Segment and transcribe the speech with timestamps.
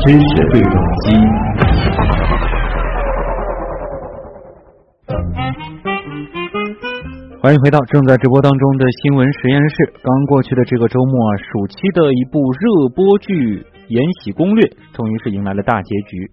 [0.00, 0.18] 知识
[0.50, 1.06] 对撞机。
[7.42, 9.92] 欢迎回到正在直播当中的新闻实验室。
[10.02, 13.32] 刚过去的这个周末啊，暑期的一部热播剧
[13.88, 16.30] 《延禧攻略》终于是迎来了大结局。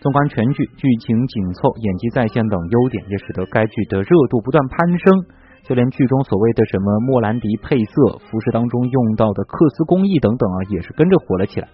[0.00, 5.39] 纵观全剧，剧情紧凑、演技在线等优点，也使得该剧的热度不断攀升。
[5.70, 11.68] 就连剧中所谓的什么莫兰迪配色、服饰当中用到的克斯工艺等等啊，也是跟着火了起来。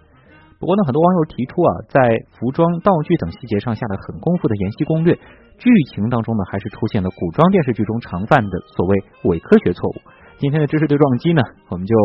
[0.60, 2.04] 不过呢，很多网友提出啊，在
[2.36, 5.14] 服装、道具等细节上下了很功夫的《延禧攻略》。
[5.56, 8.92] 剧情当中呢，还是出现了古装电视剧中常犯的所谓
[9.32, 9.96] 伪科学错误。
[10.36, 11.96] 今天的知识对撞机呢，我们就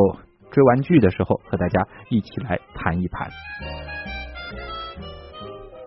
[0.48, 3.28] 追完剧的时候和大家一起来盘一盘。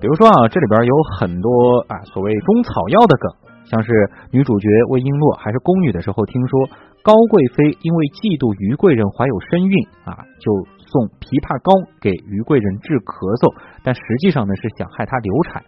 [0.00, 3.90] 比如说啊，这里边有很多啊所谓中草药的梗，像是
[4.30, 6.68] 女主角魏璎珞还是宫女的时候，听说
[7.02, 9.74] 高贵妃因为嫉妒于贵人怀有身孕
[10.04, 10.52] 啊，就
[10.84, 13.52] 送枇杷膏给于贵人治咳嗽，
[13.82, 15.64] 但实际上呢是想害她流产。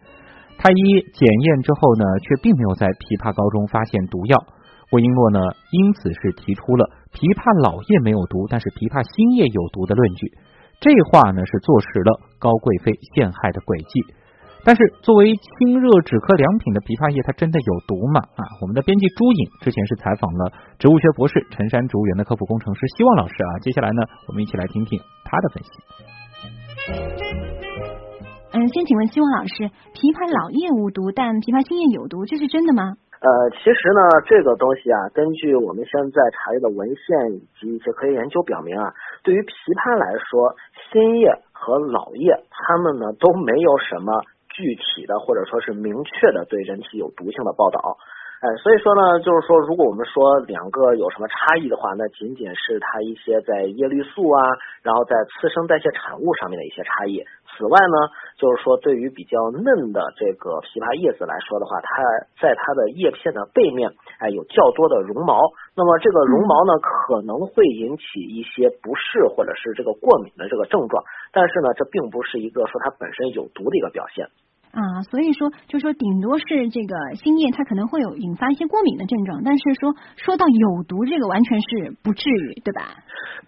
[0.56, 0.81] 太医
[1.12, 4.37] 检验之后呢，却并没有在枇杷膏中发现毒药。
[4.93, 5.41] 魏璎珞呢，
[5.73, 10.33] 因此是提出了枇杷老叶没有毒，但是枇杷新叶有毒的论据。
[10.81, 14.05] 这话呢，是坐实了高贵妃陷害的诡计。
[14.67, 18.19] 但是，作为清热止咳良品的枇杷叶，它真的有毒吗？
[18.34, 20.50] 啊，我们的编辑朱颖之前是采访了
[20.83, 23.62] 植物学博士、辰山植物园的科普工程师希望老师啊。
[23.62, 25.70] 接下来呢，我们一起来听听他的分析。
[28.59, 32.98] 嗯，先请问希望老师，枇杷老叶无毒，但枇杷新叶有毒，这是真的吗？
[33.22, 38.91] 呃，其实呢，这个东西啊，根据我们现在查阅的文献以及一些科学研究表明啊，
[39.22, 40.59] 对于枇杷来说，
[40.91, 44.11] 新叶和老叶它们呢都没有什么
[44.57, 47.99] 具体的或者说是明确的对人体有毒性的报道。
[48.41, 54.41] 哎，所以说呢，就是说，如果我们说两个有什么差异的话，那仅仅是它一些在叶绿素啊，
[54.83, 57.25] 然后在次生代谢产物上面的一些差异。
[57.57, 57.97] 此外呢，
[58.37, 62.05] 就是说，对于比较嫩的这个枇杷叶子来说的话，它
[62.37, 63.88] 在它的叶片的背面，
[64.21, 65.41] 哎，有较多的绒毛。
[65.73, 71.03] 那么这个绒毛呢，可能会引起一些不适或者是这个过敏的这个症状。
[71.33, 74.28] 但是呢，这并不是一个说它本身有毒的一个表现。
[74.76, 82.92] 啊，所以说，就说顶多是这个新叶，它可能会有引发一些过敏的症状，但是说说到有毒，这个完全是不至于，对吧？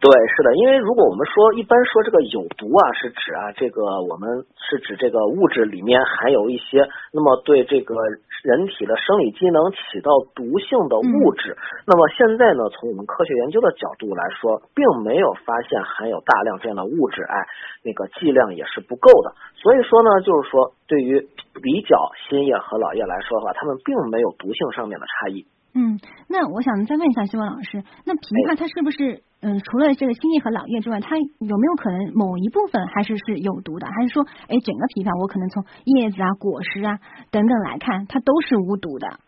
[0.00, 7.94] 对，是的，因为如果我们说一般说这个有毒啊，是指啊这个我们是指这个物质里面含有一些那么对这个
[8.42, 11.58] 人体的生理机能起到毒性的物质。
[11.84, 17.36] 那么现在呢，从我们科学研究的角度来说，并没有发现含有大量这样的物质，哎，
[17.84, 19.34] 那个剂量也是不够的。
[19.60, 21.17] 所以说呢，就是说对于
[21.62, 21.96] 比较
[22.28, 25.46] 新叶和老叶来说的话，它们并没有毒性上面的差异。
[25.74, 28.18] 嗯，那我想再问一下希望老师，那枇
[28.48, 33.86] 杷它是不是嗯，除了这个新叶和老叶之外，它有没有可能某一部分还是是有毒的？
[33.86, 36.98] 还是说，哎，整个枇杷我可能从叶子啊、果实啊
[37.30, 39.20] 等等来看，它都是无毒的？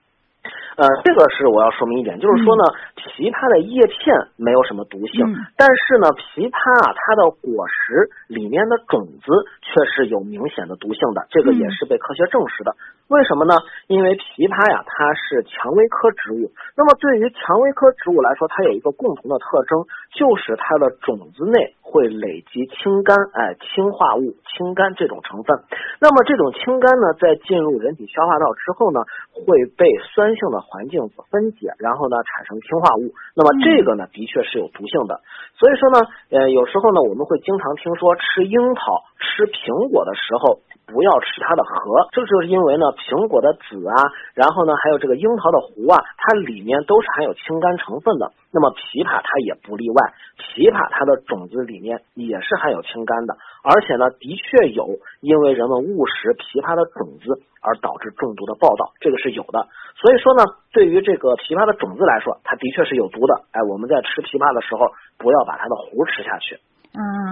[0.76, 2.64] 呃，这个是我要说明一点，就是说呢，
[2.96, 5.20] 枇杷的叶片没有什么毒性，
[5.56, 9.28] 但是呢，枇杷啊，它的果实里面的种子
[9.60, 12.76] 却是有明显的毒性的，这个也是被科学证实的。
[13.10, 13.59] 为什么呢？
[13.91, 16.47] 因为枇杷呀，它是蔷薇科植物，
[16.78, 19.82] 那么对于蔷薇科植物来说，它有一个共同的特征，
[20.15, 25.59] 就是它的种子内会累积氢苷，哎，氢化物氢苷这种成分。
[25.98, 29.03] 那么这种氢苷呢，在进入人体消化道之后呢，
[29.34, 33.10] 会被酸性的环境所分解，然后呢产生氢化物。
[33.34, 35.19] 那么这个呢，的确是有毒性的。
[35.59, 35.98] 所以说呢，
[36.31, 40.62] 呃，有时候呢，我们会经常听说吃樱桃、吃苹果的时候。
[40.90, 43.94] 不要吃它的核，这就是因为呢，苹果的籽啊，
[44.34, 48.34] 然后呢，还有这个樱桃的核啊，它里面都是含有氢苷成分的。
[48.50, 59.70] 那么枇杷它也不例外，枇杷它的种子里面也是含有氢苷的，而且呢，的确有因为人们误食枇杷的种子而导致中毒的报道，这个是有的。
[59.94, 60.42] 所以说呢，
[60.74, 63.46] 对于这个枇杷的种子来说，它的确是有毒的。
[63.54, 66.59] 哎，我们在吃枇杷的时候，不要把它的核吃下去。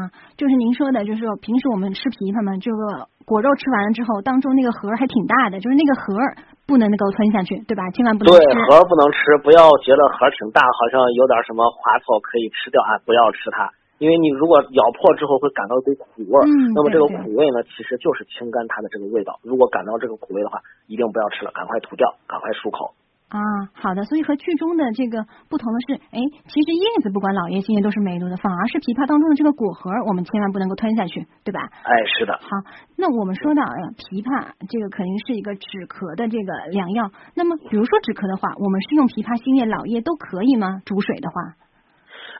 [0.08, 6.16] 啊，就是您说的，就是说平时我们吃枇杷嘛，这个果肉吃完了之后，当中那个核还挺大的，就是那个核
[6.64, 7.84] 不能够吞下去，对吧？
[7.92, 13.68] 千万不能对核不能吃，不要觉得核挺大，好像有点什么滑头可以吃掉啊，不要吃它，
[14.00, 19.38] 因为你如果咬破之后会感到一股苦味，嗯，那么这个苦味呢，其实就是清肝它的这个味道。
[19.44, 22.96] 如果感到这个苦味的话，一定不要吃了，赶快吐掉，赶快漱口。
[23.28, 23.38] 啊，
[23.74, 31.60] 好的，所以和剧中的这个不同的是，哎，其实叶子不管老叶新叶都是没毒的，反而是枇杷当中的这个果核，我们千万不能够吞下去，对吧？
[31.60, 32.32] 哎，是的。
[32.40, 32.48] 好，
[32.96, 37.10] 那我们说到枇杷这个肯定是一个止咳的这个良药。
[37.34, 40.80] 那么，比如说止咳的话，我们是用枇杷新叶、老叶都可以吗？
[40.86, 41.52] 煮水的话？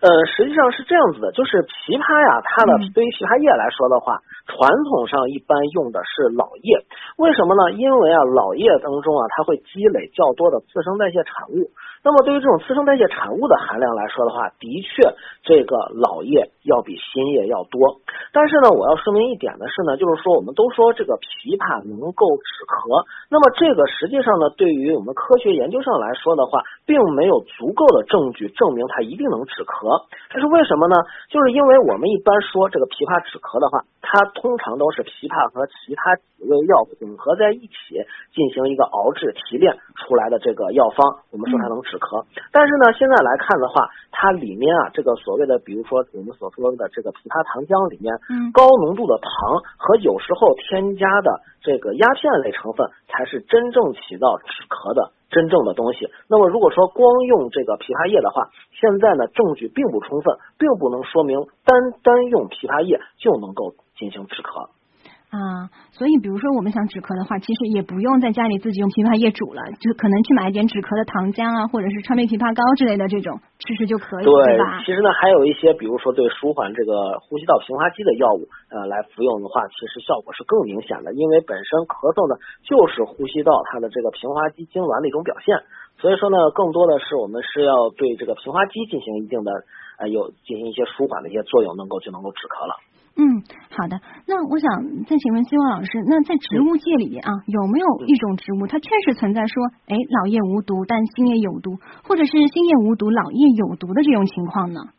[0.00, 6.86] 呃，实际上是这样子的，就是枇杷呀，它的对于枇杷叶来说的话，传统上一般用的是老叶，
[7.18, 7.74] 为什么呢？
[7.74, 11.74] 因为啊，老叶当中啊，它会积累较多的次生代谢产物。
[12.04, 15.02] 那么对于这种次生代谢产物的含量来说的话，的确
[15.42, 17.98] 这个老叶要比新叶要多。
[18.32, 30.06] 但是呢，我要说明一点的是呢，就是说我们都说这个枇杷能够止咳，那么这个实际上呢，对于我们科学研究上来说的话，并没有足够的证据证明它一定能止咳。
[30.30, 30.94] 这是为什么呢？
[31.34, 41.82] 就是因为我们一般说这个枇杷止咳的话，它通常都是枇杷和其他几味药混合在一起进行一个熬制提炼出来的这个药方，我们说它能。
[41.88, 48.14] 止咳，但是呢，现在来看的话，它里面啊，这个所谓的，比如说我们所说的这个枇杷糖浆里面，
[48.52, 49.30] 高浓度的糖
[49.76, 56.08] 和有时候添加的这个鸦片类成分，才是真正起到止咳的真正的东西。
[56.28, 64.70] 那么如果说光用这个枇杷叶的话，现在呢证据并不充分，并不能说明单单用枇杷叶就能够进行止咳。
[65.28, 74.80] 啊，所以比如说我们想止咳的话，其实也不用在家里自己用枇杷叶煮了，就可能去买一点止咳的糖浆啊，或者是川贝枇杷膏之类的这种吃吃就可以，对吧？
[74.88, 85.60] 其实呢，还有一些，比如说对舒缓这个呼吸道平滑肌的药物，呃，来服用的话，其实效果是更明显的，因为本身咳嗽呢就是呼吸道它的这个平滑肌痉挛的一种表现，
[86.00, 89.52] 所以说呢，更多的是我们是要对这个平滑肌进行一定的
[90.00, 92.80] 呃有进行一些舒缓的一些作用，能够就能够止咳了。
[93.18, 93.42] 嗯，
[93.74, 93.98] 好的。
[94.30, 99.58] 那我想再请问希望老师，那在植物界里面啊，有没有一种植物，它确实存在说，
[99.90, 104.94] 哎，老叶无毒，但新叶有毒，或者是新叶无毒，老叶有毒的这种情况呢？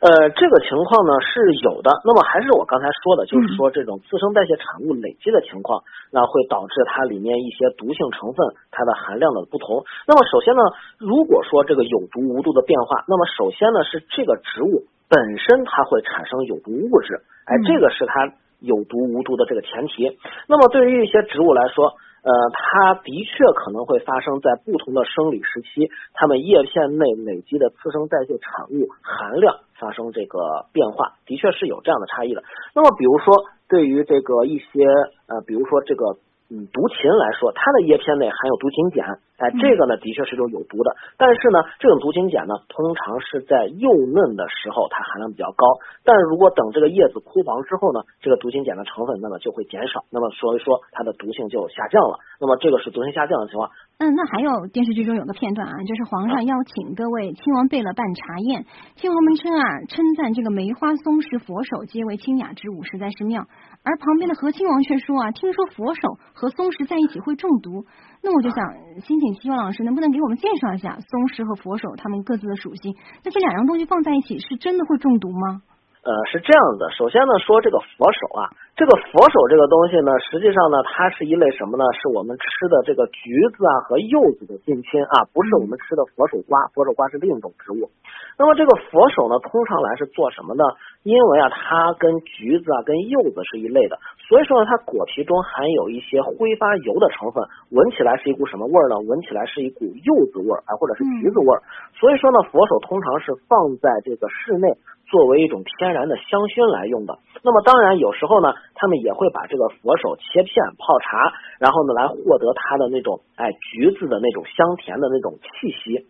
[0.00, 1.92] 呃，这个情况呢是有的。
[2.08, 8.40] 那么还是我刚才说的，就是说这种次生代谢产物累积的情况，那会导致它里面一些毒性成分
[8.72, 9.84] 它的含量的不同。
[10.08, 10.64] 那么首先呢，
[10.96, 14.88] 如果说这个有毒无毒的变化，那么首先呢是这个植物。
[15.10, 20.16] 本身它会产生有毒物质，哎，这个是它有毒无毒的这个前提。
[20.46, 21.86] 那么对于一些植物来说，
[22.22, 32.44] 呃，它的确可能会发生在不同的生理时期，它们叶片内累积的次生代谢产物含量发生这个变化，的确是有这样的差异的。
[32.72, 33.34] 那么比如说
[33.68, 34.86] 对于这个一些
[35.26, 36.16] 呃，比如说这个。
[36.50, 39.06] 嗯，毒芹来说，它的叶片内含有毒芹碱，
[39.38, 40.96] 哎，这个呢的确是种有毒的。
[41.16, 45.62] 但是呢，这种毒芹碱呢，通常是在幼嫩的时候它含量比较高，
[46.02, 52.18] 但是如果等这个叶子枯黄之后呢，这个毒芹碱的成分那么就会减少，那么所以说它的毒性就下降了。
[52.40, 53.70] 那么这个是毒性下降的情况。
[54.02, 58.66] 嗯，那还有电视剧中有个片段啊，就是皇上邀请各位亲王贝勒办茶宴，
[58.96, 63.46] 亲王们称啊，称赞这个梅花松石佛手皆为清雅之物，实在是妙。
[63.82, 67.86] 而旁边的和亲王却说啊，听说佛手和松石在一起会中毒。
[68.22, 68.62] 那我就想，
[69.00, 72.94] 先请希望老师能不能给我们介绍一下松石和佛手它们各自的属性？
[73.24, 75.62] 那这两样东西放在一起，是真的会中毒吗？
[76.00, 81.84] 呃，是这样的，首先呢，说这个佛手啊，这个佛手这个东西呢，实际上呢，它是一类什么呢？
[82.00, 87.92] 是我们吃的这个橘子啊和柚子的近亲啊，不是我们吃的佛手瓜，佛手瓜是另一种植物。
[88.40, 90.64] 那么这个佛手呢，通常来是做什么呢？
[91.04, 97.44] 因为啊，它跟橘子啊、跟柚子是一类的，所以说呢，它果皮中含有一些挥发油的成分，
[97.76, 98.96] 闻起来是一股什么味儿呢？
[99.04, 101.60] 闻起来是一股柚子味儿啊，或者是橘子味儿。
[101.92, 104.72] 所以说呢，佛手通常是放在这个室内
[105.10, 107.18] 作为一种天然的香薰来用的。
[107.42, 116.06] 那么当然有时候呢，他们也会把这个佛手切片泡茶，然后呢来获得它的那种哎橘子的那种香甜的那种气息。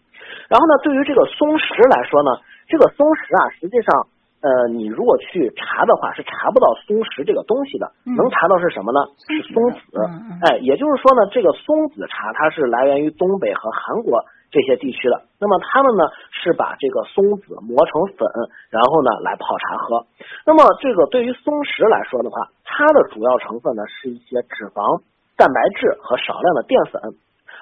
[0.52, 2.30] 然后呢，对于这个松石来说呢，
[2.68, 4.06] 这个松石啊，实际上，
[4.44, 9.00] 呃，你如果去查的话，是查不到松石这个东西的，能查到是什么呢？
[9.26, 9.80] 是松子。
[10.44, 15.22] 哎，也就是说呢，这个松子茶它是来源于东北和韩国这些地区的。
[15.38, 18.28] 那么他们呢是把这个松子磨成粉，
[18.70, 20.06] 然后呢来泡茶喝。
[20.44, 25.02] 那么这个对于松石来说的话，它的主要成分呢是一些脂肪、
[25.36, 27.00] 蛋白质和少量的淀粉。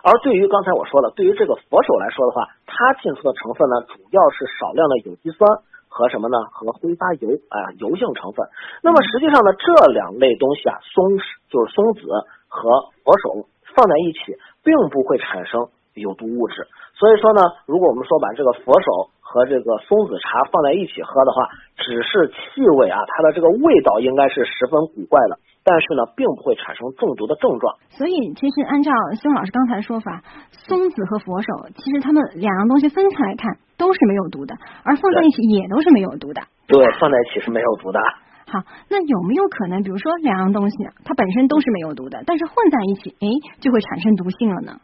[0.01, 5.43] 而对于刚才我说的，对于这个佛手来说的话，它进出的成分呢，主要是少量的有机酸
[5.89, 6.39] 和什么呢？
[6.53, 8.47] 和挥发油啊，油性成分。
[8.83, 11.19] 那么实际上呢，这两类东西啊，松
[11.51, 12.07] 就是松子
[12.47, 12.71] 和
[13.03, 16.69] 佛手放在一起，并不会产生有毒物质。
[16.99, 21.47] 所以说呢，如果我们说把这个佛手和这个松子茶放在一起喝的话，
[21.79, 25.39] 只是气味啊，它的这个味道应该是十分古怪的。
[25.63, 27.77] 但是呢，并不会产生中毒的症状。
[27.91, 28.91] 所以，其实按照
[29.21, 36.41] 孙老师刚才的说法，松子和佛手，其实它们两样东西分开来看都是没有毒的，而放在一起也都是没有毒的。
[36.67, 38.01] 对，放在一起是没有毒的。
[38.49, 43.29] 好，那有没有可能，比如说两样东西它本身都是没有毒的，但是混在一起，哎，
[43.61, 44.81] 就会产生毒性了呢？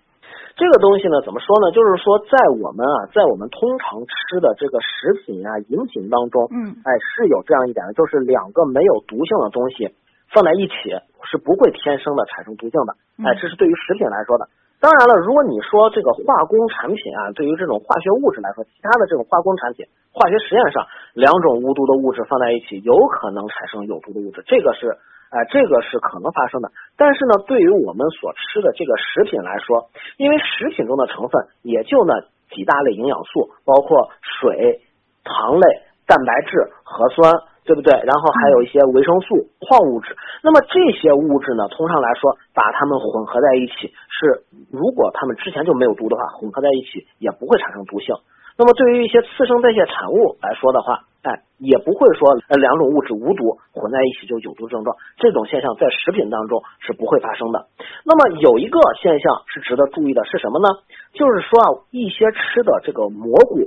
[0.54, 1.75] 这个东西呢，怎么说呢？
[1.75, 9.90] 就是说，在我们啊，在我们通常吃的这个食品啊、饮品当中，嗯，哎，是有这样一点的，就是两个没有毒性的东西
[10.30, 10.94] 放在一起
[11.26, 12.94] 是不会天生的产生毒性的。
[13.26, 14.46] 哎，这是对于食品来说的。
[14.78, 24.99] 当然了，如果你说这个化工产品啊，对于这种化学物质来说，其他的这种化工产品，化学实验上两种无毒的物质放在一起，有可能产生有毒的物质，这个是
[25.34, 26.70] 哎，这个是可能发生的。
[26.96, 32.22] 但是呢，对于我们所吃的这个食品来说，因为食品中的成分也就那
[32.54, 34.80] 几大类营养素，包括水、
[35.24, 35.66] 糖类、
[36.06, 37.34] 蛋白质、核酸。
[37.64, 37.90] 对不对？
[38.04, 40.14] 然后还有一些维生素、矿物质。
[40.42, 48.14] 那么这些物质呢，通常来说，把它们混合在一起，是如果它们之前就没有毒的话，混合在一起也不会产生毒性。
[48.56, 54.96] 那么对于一些次生代谢产物来说的话，哎，也不会说呃两种物质无毒混在一起就有毒症状。
[55.18, 57.66] 这种现象在食品当中是不会发生的。
[58.04, 60.68] 那么有一个现象是值得注意的，是什么呢？
[61.12, 63.58] 就是说啊，一些吃的这个蘑菇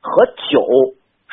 [0.00, 0.62] 和酒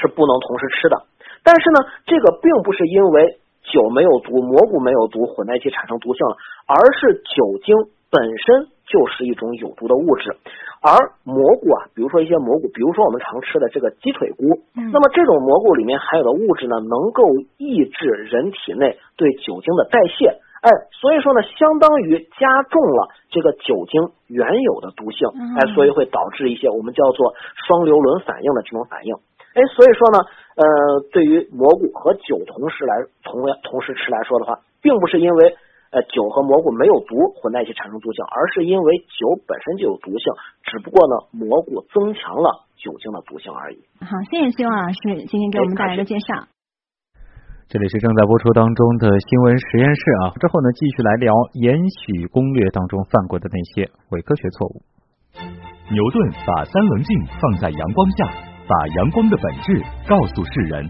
[0.01, 1.03] 是不能同时吃的。
[1.43, 3.37] 但是呢，这个并不是因为
[3.69, 7.75] 酒没有毒，蘑菇没有毒，混在一起产生毒性了，而是酒精
[8.09, 10.37] 本身就是一种有毒的物质。
[10.85, 14.61] 而蘑菇啊，比如说一些蘑菇，比如说我们常吃的这个鸡腿菇，
[14.93, 17.25] 那么这种蘑菇里面含有的物质呢，能够
[17.57, 20.29] 抑制人体内对酒精的代谢，
[20.61, 20.69] 哎，
[21.01, 25.27] 所以说呢，相当于加重了这个酒精原有的毒性，
[25.57, 27.33] 哎，所以会导致一些我们叫做
[27.65, 29.15] 双硫仑反应的这种反应。
[29.55, 30.19] 哎，所以说呢，
[30.53, 30.65] 呃，
[31.11, 35.55] 对于蘑菇和酒同时来同同时吃来说的话，并不是因为
[35.95, 40.27] 呃酒和蘑菇没有毒混在一起产生毒性，而是因为酒本身就有毒性，
[40.67, 43.79] 只不过呢蘑菇增强了酒精的毒性而已。
[44.03, 46.51] 好，谢谢希望老师今天给我们带来的介绍。
[47.71, 54.83] 这里是正在播出当中的新闻实验室啊，之后呢继续来聊《延禧攻略》当中犯过的那些伪科学错误。
[55.95, 57.09] 牛顿把三棱镜
[57.39, 58.51] 放在阳光下。
[58.67, 60.89] 把阳光的本质告诉世人。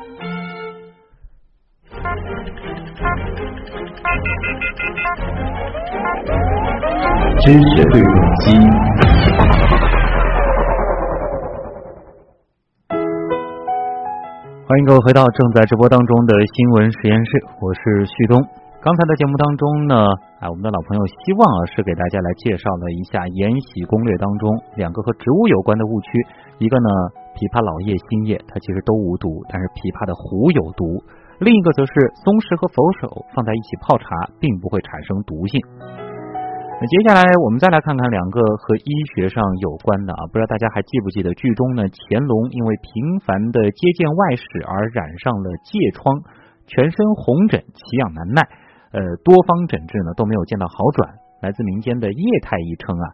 [4.01, 4.07] 知
[7.53, 8.49] 识对撞机，
[14.65, 17.31] 欢迎各位回到正在直播当中的新闻实验室，
[17.61, 18.41] 我是旭东。
[18.81, 19.93] 刚才的节目当中呢，
[20.39, 26.09] 哎，我们的老朋友希望啊是给大家来介绍了一下《延禧攻略》当中两个和植物有关的误区，
[26.57, 26.89] 一个呢，
[27.37, 30.97] 枇杷老叶、新叶它其实都无毒，但是枇杷的核有毒；
[31.41, 35.57] 另一个则是松石和佛手放在一起泡茶，并不会产生毒性。
[35.81, 41.81] 那接下来我们再来看看两个和医学上有关的啊，不知道大家还记不记得剧中呢？
[41.89, 46.21] 乾隆因为频繁的接见外使而染上了疥疮，
[46.69, 48.45] 全身红疹，奇痒难耐，
[48.93, 51.09] 呃，多方诊治呢都没有见到好转。
[51.41, 53.05] 来自民间的叶太医称啊，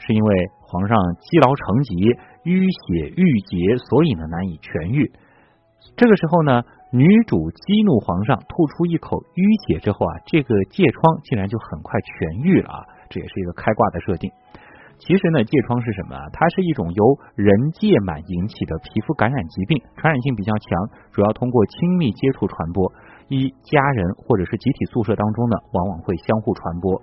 [0.00, 0.32] 是因为
[0.64, 1.92] 皇上积劳成疾，
[2.48, 5.12] 淤血郁结，所以呢难以痊愈。
[6.00, 12.86] 这个时候呢，女主激怒皇上，吐出一口淤血之后啊，这个疥疮竟然就很快痊愈了啊。
[13.10, 14.30] 这也是一个开挂的设定。
[15.02, 16.14] 其实呢，疥疮是什么？
[16.30, 17.02] 它是一种由
[17.34, 20.70] 人疥螨引起的皮肤感染疾病，传染性比较强，
[21.10, 22.86] 主要通过亲密接触传播，
[23.26, 27.02] 一家人或者是集体宿舍当中呢，往往会相互传播。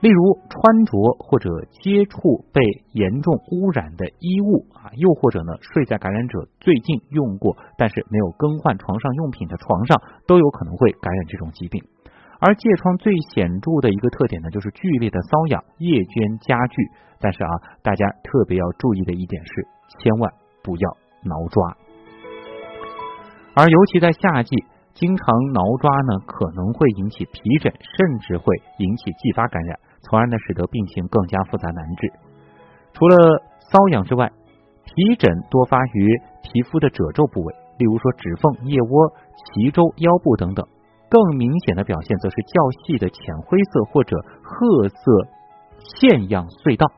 [0.00, 11.84] 例如穿着或者接触被严重污染的衣物啊，又或者呢睡在感染者最近用过但是没有更换床上用品的床上，都有可能会感染这种疾病。
[12.40, 16.80] 而疥疮最显著的一个特点呢，就是剧烈的瘙痒、夜间加剧。
[17.20, 17.52] 但是啊，
[17.84, 19.68] 大家特别要注意的一点是，
[20.00, 20.32] 千万
[20.64, 20.96] 不要
[21.28, 21.76] 挠抓。
[23.52, 24.56] 而尤其在夏季，
[24.96, 29.76] 经常挠抓呢，可能会引起皮疹，甚至会引起继发感染，
[30.10, 32.12] 从而呢，使得病情更加复杂难治。
[32.92, 33.14] 除了
[33.70, 34.26] 瘙痒之外，
[34.82, 39.14] 皮疹多发于皮肤的褶皱部位，例如说指缝、腋窝、
[39.54, 40.66] 脐周、腰部等等。
[41.06, 44.98] 更明显的表现则是较细的浅灰色或者褐色
[45.78, 46.90] 线样隧道。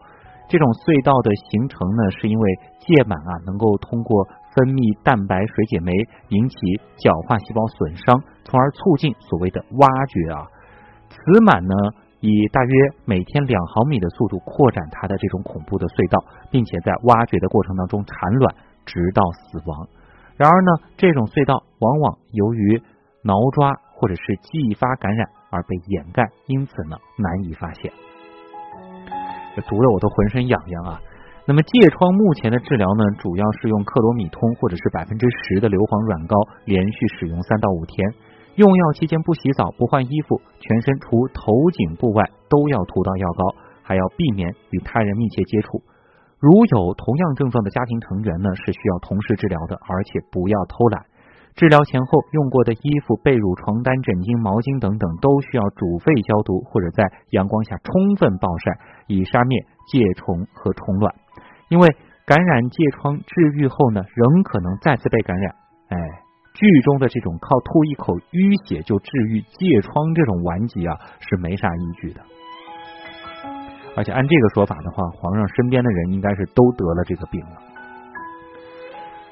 [0.48, 2.44] 这种隧道的形成呢，是因为
[2.80, 4.24] 疥螨啊能够通过
[4.56, 5.92] 分泌蛋白水解酶
[6.28, 6.56] 引起
[6.96, 10.48] 角化细胞损伤，从而促进所谓的挖掘啊。
[11.08, 11.72] 此螨呢
[12.22, 12.72] 以大约
[13.04, 16.22] 每天两毫米的速度扩展它的这种恐怖的隧道，
[16.54, 18.54] 并且在挖掘的过程当中产卵，
[18.86, 19.90] 直到死亡。
[20.38, 22.78] 然而呢，这种隧道往往由于
[23.26, 27.90] 挠抓或者是继发感染而被掩盖，因此呢难以发现。
[29.54, 31.02] 这读的我都浑身痒痒啊！
[31.44, 37.98] 那么疥疮目前的治疗呢，主要是用克罗米通或者是百分之十的硫磺软膏，连续使用三到五天。
[38.56, 45.80] 用药期间不洗澡、不换衣服，全身除头颈部外都要涂到药膏，还要避免与他人密切接触。
[46.38, 51.06] 如有同样症状的家庭成员呢，是需要同时治疗的，而且不要偷懒。
[51.54, 58.72] 治疗前后用过的衣服、被褥、床单、枕巾、毛巾等等，都需要煮沸消毒，或者在阳光下充分暴晒，
[59.06, 61.14] 以杀灭疥虫和虫卵。
[61.68, 61.88] 因为
[62.26, 65.61] 感染疥疮治愈后呢，仍可能再次被感染。
[66.54, 72.20] 剧中的这种靠吐一口淤血就治愈疥疮这种顽疾啊，是没啥依据的。
[73.96, 77.56] 而且按这个说法的话，皇上身边的人应该是都得了这个病了。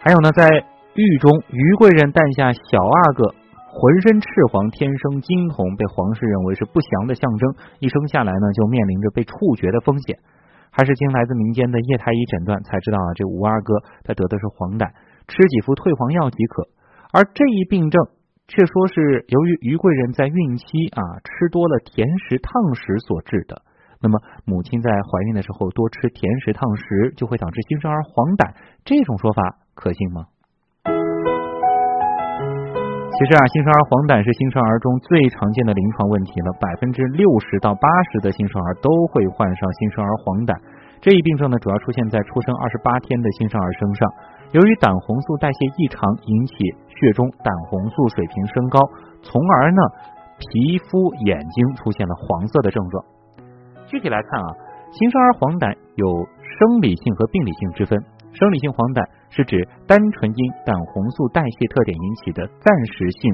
[0.00, 0.48] 还有呢，在
[0.96, 3.24] 狱中，于贵人诞下小阿哥，
[3.68, 7.54] 浑身赤黄，天生金童，被皇室认为是不祥的象征。
[7.80, 10.16] 一生下来呢，就面临着被处决的风险。
[10.72, 13.74] 还是经来自民间的叶太医诊断才知道啊，这吴阿哥
[14.04, 14.88] 他得的是黄疸，
[15.28, 16.68] 吃几副退黄药即可。
[17.12, 18.00] 而这一病症
[18.46, 20.64] 却说是由于于贵人在孕期
[20.94, 23.62] 啊吃多了甜食烫食所致的。
[24.02, 29.42] 那么母亲在怀孕的时候多吃甜食烫食，就会导致新生儿黄疸，这种说法
[29.74, 30.26] 可信吗？
[33.20, 40.56] 其实啊，新生儿黄疸是新生儿中最常见的临床问题了，百分之六十到八十的新生儿都会患上新生儿黄疸。
[41.04, 44.08] 这一病症呢，主要出现在出生二十八天的新生儿身上。
[44.52, 46.54] 由于胆红素代谢异常，引起
[46.88, 48.80] 血中胆红素水平升高，
[49.22, 49.80] 从而呢，
[50.38, 53.04] 皮肤、眼睛出现了黄色的症状。
[53.86, 54.48] 具体来看啊，
[54.90, 58.02] 新生儿黄疸有生理性和病理性之分。
[58.32, 63.30] 生理性黄疸是指单纯因胆红素代谢特点引起的暂时性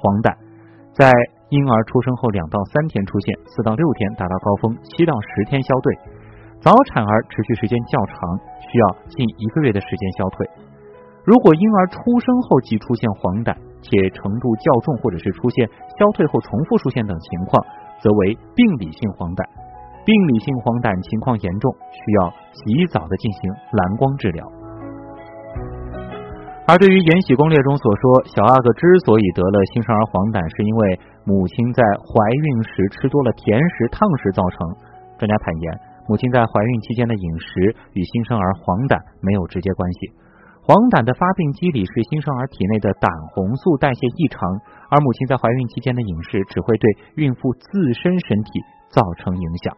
[0.00, 0.36] 黄疸，
[0.92, 1.08] 在
[1.48, 5.96] 婴儿出生后两到三天出现，四到六天达到高峰，七到十天消退。
[6.60, 8.16] 早产儿持续时间较长，
[8.58, 10.46] 需要近一个月的时间消退。
[11.24, 17.62] 如果婴儿出生后即出现黄疸，且程度较重，或者是出现消退后重复出现等情况，
[18.02, 19.40] 则为病理性黄疸。
[20.02, 24.42] 病理性黄疸情况严重，需要及早的进行蓝光治疗。
[26.66, 30.82] 而对于《延禧攻略》中所说小阿哥之所以得了新生儿黄疸，是因为
[31.22, 34.58] 母亲在怀孕时吃多了甜食烫食造成。
[35.16, 35.66] 专家坦言，
[36.08, 40.10] 母亲在怀孕期间的饮食与新生儿黄疸没有直接关系。
[40.64, 44.40] 黄疸的发病机理是新生儿体内的胆红素代谢异常，
[44.88, 46.84] 而母亲在怀孕期间的饮食只会对
[47.16, 49.76] 孕妇自身身体造成影响。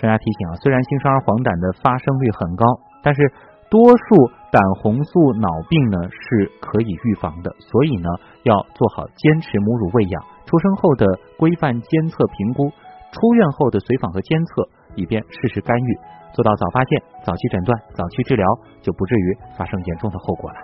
[0.00, 2.64] 专家提醒啊，虽然新生儿黄疸的发生率很高，
[3.04, 3.32] 但是
[3.68, 8.08] 多数胆红素脑病呢是可以预防的，所以呢
[8.44, 11.04] 要做好坚持母乳喂养，出生后的
[11.36, 12.72] 规范监测评估，
[13.12, 15.98] 出院后的随访和监测，以便适时干预，
[16.32, 18.46] 做到早发现、早期诊断、早期治疗，
[18.80, 20.56] 就不至于发生严重的后果了。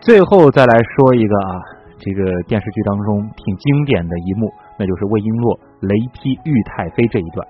[0.00, 1.78] 最后再来说一个啊。
[2.00, 4.46] 这个电视剧当中挺经典的一幕，
[4.78, 7.42] 那就是魏璎珞雷劈玉太妃这一段。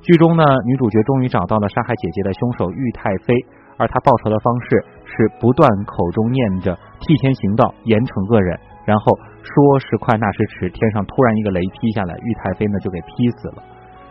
[0.00, 3.36] 剧中呢，女主角终于找到了杀害姐姐的凶手玉太妃，
[3.76, 13.62] 而她报仇的方式是不断口中念着替天行道，严惩恶人，然后说时快那时迟，天上突然一个雷劈下来，玉太妃呢就给劈死了。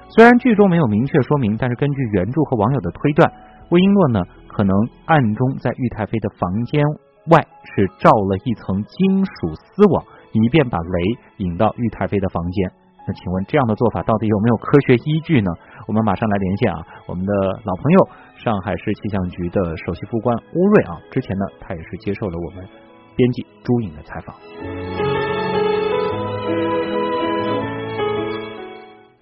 [0.10, 3.32] 虽然剧中没有明确说明，但是根据原著和网友的推断，
[3.70, 6.84] 魏璎珞呢可能暗中在玉太妃的房间。
[7.32, 10.98] 外是罩了一层金属丝网，以便把雷
[11.38, 12.70] 引到玉太妃的房间。
[13.08, 15.50] 那请问这样的做法到底有没有科学依据呢？
[15.88, 17.32] 我们马上来连线啊，我们的
[17.64, 22.68] 老朋友上海市气象局的首席副官乌瑞啊，之前呢他也是接受了我们
[23.16, 24.36] 编辑朱颖的采访。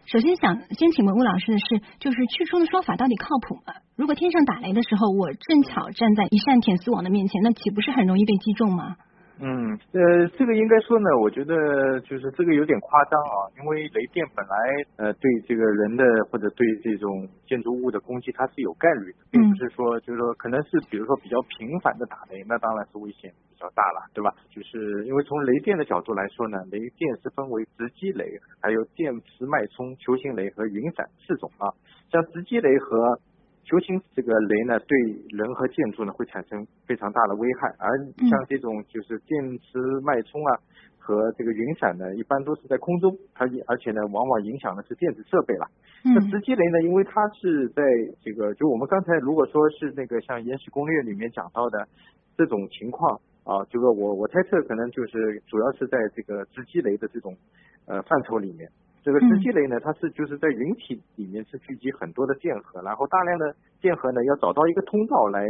[0.05, 3.73] 首先想先请问吴老师的是，就是去书的说法到底靠谱吗？
[3.95, 8.97] 如果天上打雷的时候，我正巧站在一扇铁丝网的面前，那岂不是很容易被击中吗？
[9.43, 14.55] 嗯，呃，这个应该说呢，我觉得就是这个有点夸张啊，因为雷电本来
[14.97, 24.31] 呃对这个人的或者对这种建筑物的攻击它是有概率的，并不是说就是说可能是比如说比较频繁的打雷，那当然是危险比较大了，对吧？
[24.53, 28.29] 就是因为从雷电的角度来说呢，雷电是分为直击雷、
[28.61, 31.73] 还有电磁脉冲、球形雷和云闪四种啊，
[32.11, 33.17] 像直击雷和
[33.63, 34.97] 球形这个雷呢，对
[35.29, 37.87] 人和建筑呢会产生非常大的危害，而
[38.29, 40.59] 像这种就是电磁脉冲啊
[40.97, 45.67] 和这个云闪呢，一般都是在空中，它而且呢，往往影响的是电子设备了。
[46.03, 47.83] 那直击雷呢，因为它是在
[48.23, 51.87] 这个，就我们刚才如果说是那个像《延禧攻略》里面讲到的
[52.35, 57.37] 这种情况啊，这个我我猜测可能就是主要是在这个直击雷的这种
[57.85, 58.67] 呃范畴里面。
[59.03, 65.47] 这个直击雷呢，它是就是在云体里面是聚集很多的电荷，然后大量的电荷呢要找到一个通道来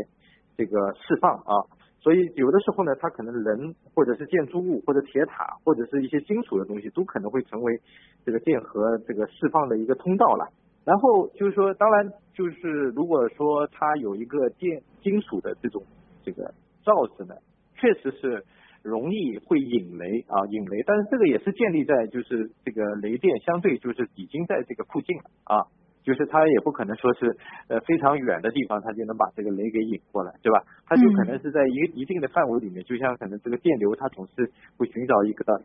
[0.55, 1.59] 这个释放啊，
[1.99, 7.77] 所以有的时候呢，它可能人或者是建筑物或者铁塔或者是一些金属的东西都可能会成为
[8.25, 10.47] 这个电荷这个释放的一个通道了。
[10.85, 15.83] 然后就是说，当然就是如果说它有一个电金属的这种
[16.23, 16.53] 这个
[16.85, 17.35] 罩子呢，
[17.75, 18.45] 确实是。
[18.83, 25.67] 容易会引雷啊，引雷，但是这个也是建立在就是这个雷电相对就是已经在这个附近了啊，
[26.03, 30.63] 就是它也不可能说是呃非常远的地方它就能把这个雷给引过来，对吧？
[30.87, 35.61] 它就可能是在一个一定的范围里面，就像可能这个电流它总是会寻找一个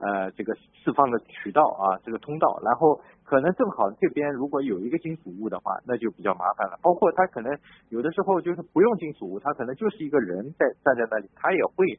[0.00, 0.54] 呃这个
[0.84, 6.78] 释放的渠道啊，这个通道，然后可能正好这边如果有一个金属物的话，那就比较麻烦了。
[6.82, 7.56] 包括它可能
[7.88, 11.98] 有的时候就是不用金属物，它可能就是一个人在站在那里，它也会。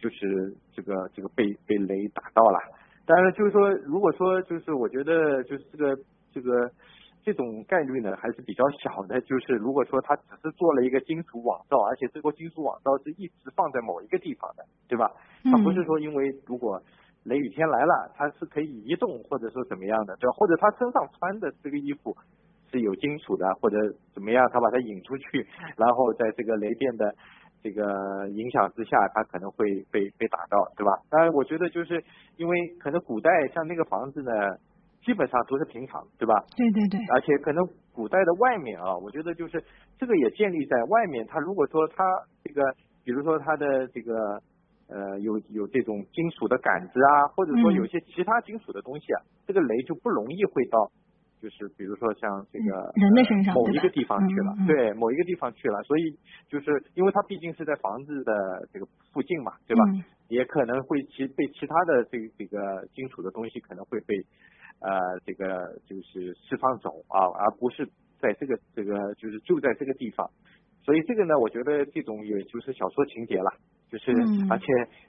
[0.00, 2.58] 就是这个这个被被雷打到了，
[3.04, 5.96] 当然就是说，如果说就是我觉得就是这个
[6.32, 6.70] 这个
[7.22, 9.20] 这种概率呢还是比较小的。
[9.20, 15.10] 就是如果说他只是做了一个金属网罩，而且这个金属网罩是一直放在某一个地方的，对吧？
[15.44, 16.80] 它不是说因为如果
[17.24, 20.32] 雷雨天来了，它是可以移动或者说怎么样的，对吧？
[20.32, 22.16] 或者他身上穿的这个衣服
[22.72, 23.76] 是有金属的，或者
[24.14, 27.14] 怎么样，他把它引出去，然后在这个雷电的。
[27.62, 30.92] 这个影响之下，它可能会被被打到，对吧？
[31.10, 32.02] 当然，我觉得就是
[32.36, 34.30] 因为可能古代像那个房子呢，
[35.04, 36.34] 基本上都是平房，对吧？
[36.56, 37.00] 对对对。
[37.14, 39.62] 而且可能古代的外面啊，我觉得就是
[39.98, 41.26] 这个也建立在外面。
[41.26, 42.04] 它如果说它
[42.44, 42.62] 这个，
[43.04, 44.40] 比如说它的这个
[44.88, 50.90] 呃有有这种金属的杆子啊，或者说有些其他金属的东西啊，这个雷就不容易会到。
[51.40, 56.14] 就是比如说像这个人的身上某一个地方去了，对某一个地方去了，所以
[56.48, 60.04] 就是因为它毕竟是在房子的这个附近嘛，对吧？
[60.28, 64.14] 也可能会其被其他的这这个金属的东西可能会被
[64.80, 67.88] 呃这个就是释放走啊，而不是
[68.20, 70.28] 在这个这个就是住在这个地方，
[70.84, 73.50] 所以这个呢，我觉得这种也就是小说情节了，
[73.90, 74.12] 就是
[74.50, 74.66] 而且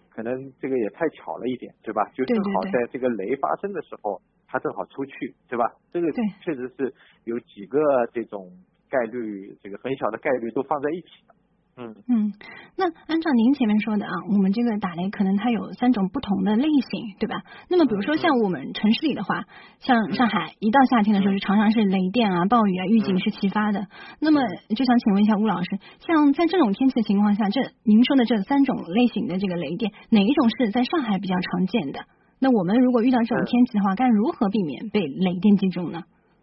[0.09, 2.09] 可能这个也太巧了一点，对吧？
[2.15, 4.21] 就正好在这个雷发生的时候。
[4.51, 5.63] 他正好出去，对吧？
[5.93, 7.79] 这个确实是有几个
[8.13, 8.51] 这种
[8.89, 11.35] 概率，这个很小的概率都放在一起的。
[11.77, 12.33] 嗯嗯，
[12.75, 17.43] 那按照您前面说的啊，我们这个打雷可能它有三种不同的类型，对吧？
[17.69, 19.45] 那么比如说像我们城市里的话，
[19.79, 23.87] 像上海一到夏天的时候，就常常是雷电啊、暴雨啊，预警是齐发的。
[24.19, 24.41] 那么
[24.75, 32.01] 就想请问一下吴老师，像在这种天气的情况下，这您说的这三种类型的这个雷电，哪一种是在上海比较常见的？
[32.41, 36.01] 那我们如果遇到这种天气的话，该如何避免被雷电击中呢？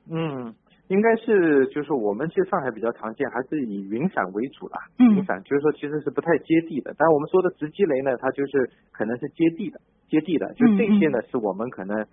[0.09, 0.55] 嗯，
[0.87, 4.79] 应该是就是我们其实上海比较常见，还是以云闪为主啦。
[4.97, 12.07] 云闪就是说其实是不太接地的，但我们说的直击雷呢，它就是可能是接地的，接地的，就这些呢是我们可能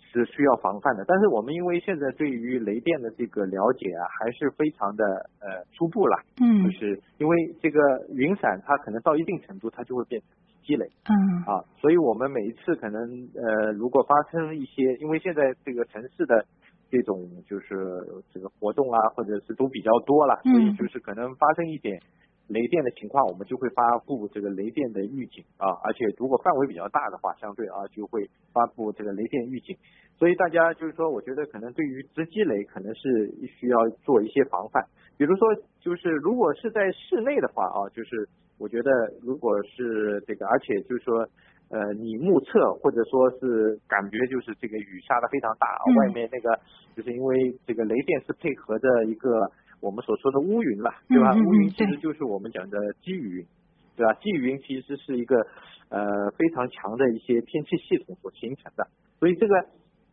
[0.00, 1.04] 是需要防范的。
[1.08, 5.04] 但是我们因为现在对于雷电的这个了解啊，还是非常的
[5.40, 6.22] 呃初步啦。
[6.40, 7.80] 嗯，就是因为这个
[8.14, 10.30] 云闪它可能到一定程度，它就会变成。
[10.66, 11.14] 积累，嗯。
[11.46, 13.00] 啊，所以我们每一次可能
[13.38, 16.44] 呃，如果发生一些，因为现在这个城市的
[16.90, 18.02] 这种就是
[18.34, 22.00] 这个活动啊，或者是都比较多了，所以就是可能发生一点
[22.48, 29.76] 雷电的情况，我们就会发布这个雷电的预警啊，而且如果范围比较大的话，相对啊就会发布这个雷电预警，
[30.18, 34.84] 所以大家就是说，我觉得可能对于直击雷，可能是需要做一些防范，
[35.16, 35.46] 比如说
[35.80, 38.28] 就是如果是在室内的话啊，就是。
[38.58, 38.90] 我觉得，
[39.22, 41.20] 如果是这个，而且就是说，
[41.68, 45.66] 呃，你目测或者说是感觉就是这个雨下的非常大，
[46.00, 46.58] 外面那个
[46.96, 51.34] 就是因为这个雷电是配合着一个我们所说的乌云了，对吧？
[51.34, 53.46] 乌云其实就是我们讲的积雨云，
[53.96, 54.12] 对吧？
[54.22, 55.36] 积雨云其实是一个
[55.90, 58.86] 呃非常强的一些天气系统所形成的，
[59.18, 59.54] 所以这个。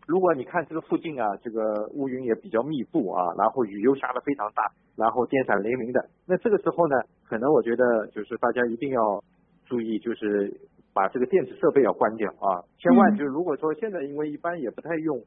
[0.06, 6.98] 如果你看这个附近啊，这个乌云也比较密布啊，然后雨又下的非常大，然后电闪雷鸣的，那这个时候呢，
[7.34, 9.24] 可能我觉得就是大家一定要
[9.66, 10.54] 注意，就是
[10.94, 15.18] 把这个电子设备要关掉啊，千万就如果说现在因为一般也不太用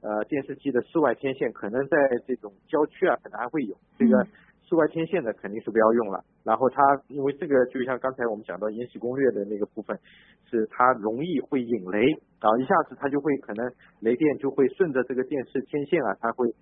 [0.00, 1.96] 呃电视机的室外天线，可能在
[2.28, 3.74] 这种郊区啊，可能还会有。
[3.98, 4.24] 这个。
[4.68, 9.98] 室外天线的肯定是不要用了，然后它因为这个就像刚才我们讲到《延禧攻略》的那个部分，
[10.44, 12.04] 是它容易会引雷，
[12.38, 13.64] 然后一下子它就会可能
[14.00, 16.52] 雷电就会顺着这个电视天线啊，它会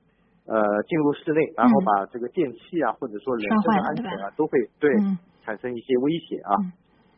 [0.47, 4.59] 呃进入室内，然后把这个电器啊或者说人身的安全啊都会？
[4.81, 4.91] 对
[5.43, 6.57] 产生一些威胁啊。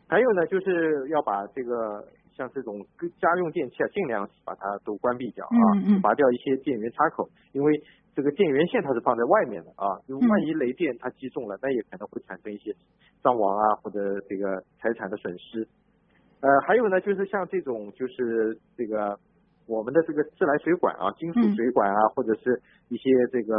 [0.07, 2.03] 还有呢，就是要把这个
[2.35, 2.79] 像这种
[3.21, 5.57] 家用电器啊，尽量把它都关闭掉啊，
[6.01, 7.73] 拔掉一些电源插口，因为
[8.15, 12.73] 这个电源线它是放在外面的啊，因为万一雷电它击中了，那也可能会产生一些
[13.21, 15.67] 伤亡啊或者这个财产的损失。
[16.41, 19.17] 呃，还有呢，就是像这种就是这个
[19.69, 23.55] 我们的这个自来水管啊，金属水管啊，或者是一些这个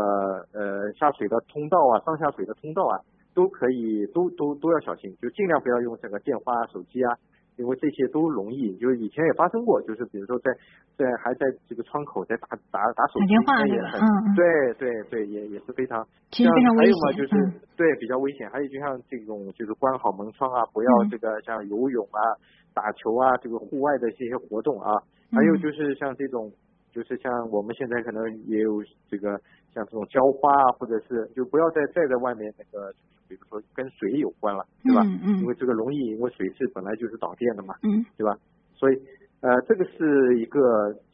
[0.53, 2.99] 呃下水的通道啊，上下水的通道啊。
[3.33, 7.14] 都可以，都都都要小心，就尽量不要用这个电话、啊手机啊，
[7.57, 8.77] 因为这些都容易。
[8.77, 10.51] 就是以前也发生过，就是比如说在
[10.99, 14.01] 在还在这个窗口在打打打手机，电话也很，
[14.35, 16.92] 对对对，也也是非常，其实非常危险。
[16.92, 18.51] 还有嘛，就是对比较危险。
[18.51, 22.18] 还有就像这种，就是关好门窗啊，不要这个像游泳啊、
[22.75, 24.99] 打球啊，这个户外的这些活动啊。
[25.33, 26.51] 还有就是像这种。
[26.93, 29.40] 就是像我们现在可能也有这个
[29.73, 32.93] 像这种浇花啊，或者是就不要再再在外面那个，
[33.29, 35.01] 比如说跟水有关了，对吧？
[35.07, 35.38] 嗯嗯。
[35.38, 38.37] 因为这个容易，因为水是本来就是导电的嘛，嗯，对吧？
[38.75, 38.97] 所以
[39.40, 40.59] 呃，这个是一个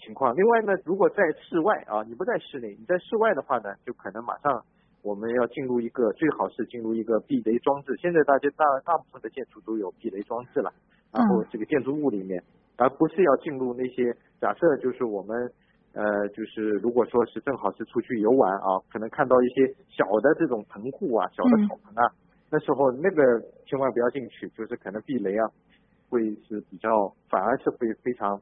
[0.00, 0.35] 情况。
[0.35, 4.64] 另外呢，如果在室外啊，你不在室内，你在室外的话呢，就可能马上
[5.02, 7.94] 我们要进入一个最好是进入一个避雷装置。
[8.00, 10.72] 现在大家大大部分的建筑都有避雷装置了，
[11.12, 12.42] 然后这个建筑物里面，
[12.76, 15.50] 而不是要进入那些假设就是我们。
[15.96, 22.04] 呃，就是如果说是正好是出去游玩啊，可能看到一些小的这种棚户啊，小的草棚啊，
[22.50, 25.48] 那时候那个千万不要进去，就是可能避雷啊，
[26.10, 26.90] 会是比较
[27.30, 28.38] 反而是会非常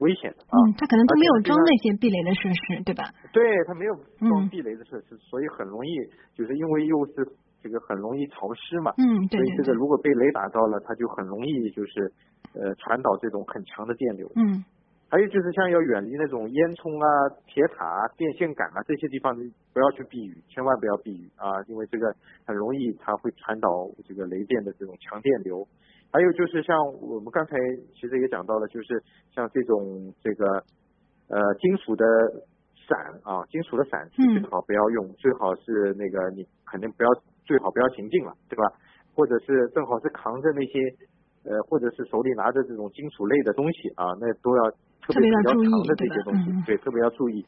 [0.00, 0.60] 危险的啊。
[0.68, 3.08] 嗯，他可能都没有装那些避雷的设施，对吧？
[3.32, 3.94] 对他没有
[4.28, 5.96] 装避雷的设施，所以很容易
[6.36, 7.24] 就是因为又是
[7.62, 12.12] 这个很容易潮湿嘛，嗯，所以这个如果被雷打到了，它就很容易就是
[12.54, 14.64] 呃传导这种很强的电流，嗯。
[15.10, 17.08] 还有就是像要远离那种烟囱啊、
[17.46, 19.34] 铁塔啊、电线杆啊这些地方，
[19.72, 25.66] 不要去避雨，千万不要避雨啊，因为这个很容易它会传导这个雷电的这种强电流。
[26.12, 27.56] 还有就是像我们刚才
[27.94, 30.44] 其实也讲到了，就是像这种这个
[31.32, 32.04] 呃金属的
[32.86, 37.08] 伞啊，金属的伞最好不要用，最好是那个你肯定不要
[37.48, 38.68] 最好不要行进了，对吧？
[39.16, 40.76] 或者是正好是扛着那些
[41.48, 44.70] 呃，或者是手里拿着这种金属类的东西啊，那都要。
[45.08, 47.40] 特别比较长的这些东西，对，特别要注意，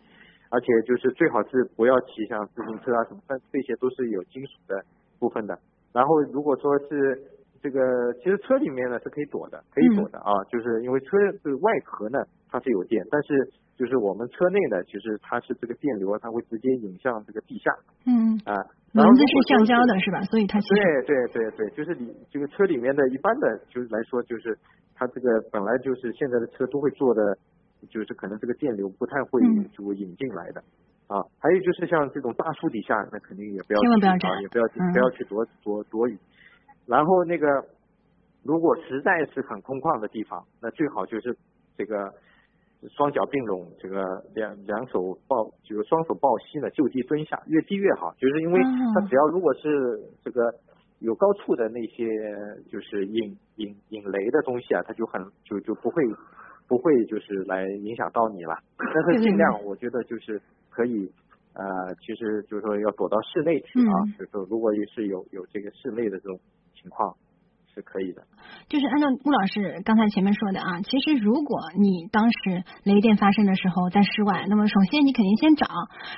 [0.48, 4.82] 而且就是最好是不要骑像自行车啊什么，但这些都是有金属的
[5.18, 5.52] 部分的。
[5.92, 7.20] 然后如果说是
[7.60, 13.36] 这个，其实车里面呢是可以躲的，可以躲的啊，就是因为车的外壳呢它是有电，但是
[13.80, 17.72] 就是我们车内呢，其实它是这个电流它会直接引向这个地下。
[18.04, 18.36] 嗯。
[18.44, 18.52] 啊，
[18.92, 20.20] 轮子是橡胶的是吧？
[20.28, 20.76] 所以它对
[21.08, 24.52] 对对对，就是你这个车里面的一般的，就是来说就是。
[25.00, 27.22] 它这个本来就是现在的车都会做的，
[27.88, 29.40] 就是可能这个电流不太会
[29.72, 30.60] 就引进来的
[31.06, 31.24] 啊。
[31.38, 36.18] 还有就是像这种大树底下，那肯定也不要千万不要也不要去不要去躲躲躲雨。
[36.84, 37.64] 然后那个
[38.44, 41.34] 如果实在是很空旷的地方，那最好就是
[41.78, 42.12] 这个
[42.88, 44.02] 双脚并拢，这个
[44.34, 48.14] 两两手抱，就是双手抱膝呢，就地蹲下，越低越好。
[48.18, 48.60] 就是因为
[48.94, 50.52] 它只要如果是这个。
[51.02, 52.04] 有高处的那些
[52.70, 56.02] 就是引引引雷的东西啊，它就很就就不会
[56.68, 58.54] 不会就是来影响到你了。
[58.76, 60.38] 但是尽量我觉得就是
[60.68, 61.10] 可以
[61.54, 61.64] 呃，
[62.02, 66.38] 其实就是说要躲到室内去啊，就是说如果也是有有这个室内的这种
[66.74, 67.16] 情况。
[67.72, 68.22] 是可以的，
[68.68, 75.66] 就是按照穆老师刚才前面说的啊，其实如果你当时雷电发生的时候在室外，那么首先你肯定先找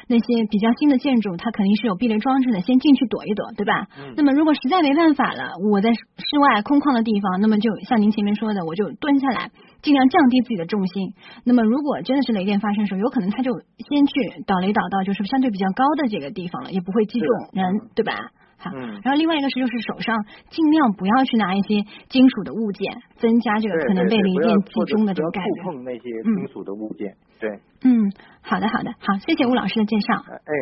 [0.08, 3.86] 那些比较新的建筑，它肯定是有避雷装置的，先进去躲一躲，对吧？
[3.98, 4.14] 嗯。
[4.16, 9.50] 那么如果实在没办法了，我在室外空旷的地方，那么就像您前面说的，我就蹲下来，
[9.82, 11.12] 尽量降低自己的重心。
[11.44, 18.30] 那么如果真的是雷电发生的时候，有可能他就先去导雷导到就是相对比较高的这个地方了，也不会击中人，对吧？
[18.70, 20.14] 嗯，然后另外一个是，就是手上
[20.50, 25.50] 尽量不要去拿一些金属的物件，增加这个可能被雷电击中的这个概率。
[25.62, 27.50] 触碰那些金属的物件，对。
[27.82, 30.22] 嗯，好的，好的，好，谢谢吴老师的介绍。
[30.28, 30.52] 哎，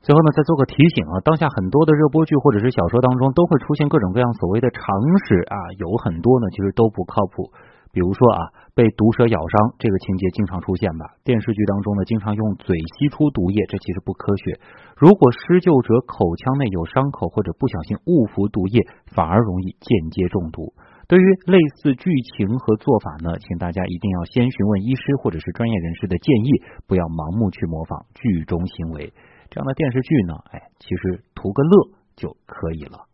[0.00, 4.80] 最后呢，再做个提醒啊，当下很多的热播剧或者是小说当中都会出现各种各样所谓的常
[5.26, 7.52] 识啊，有很多呢其实都不靠谱。
[7.94, 8.40] 比如说啊，
[8.74, 11.14] 被毒蛇咬伤这个情节经常出现吧？
[11.22, 14.58] 电视剧当中呢，经常用嘴吸出毒液，这其实不科学。
[14.98, 18.82] 如果施救者口腔内有伤口，或者不小心误服毒液，
[19.14, 20.74] 反而容易间接中毒。
[21.06, 26.50] 对于类似剧情和做法呢，请大家一定要先询问医师或者是专业人士的建议，
[26.88, 29.12] 不要盲目去模仿剧中行为。
[29.50, 33.06] 这样的电视剧呢，哎，其实图个乐就可以了。